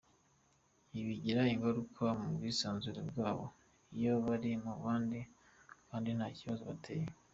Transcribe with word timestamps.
Ibi 0.91 1.03
bigira 1.09 1.41
ingaruka 1.53 2.03
mu 2.19 2.27
bwisanzure 2.35 3.01
bwabo 3.09 3.45
iyo 3.97 4.13
bari 4.25 4.51
mu 4.63 4.73
bandi 4.83 5.19
kandi 5.89 6.09
nta 6.17 6.27
kibazo 6.37 6.63
bateye. 6.71 7.07